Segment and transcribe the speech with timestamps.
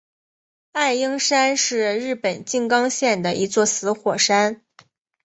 [0.71, 4.63] 爱鹰山是日本静冈县的一座死火山。